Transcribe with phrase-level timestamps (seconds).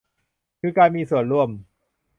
[0.59, 1.49] คือการมีส่วนร่วม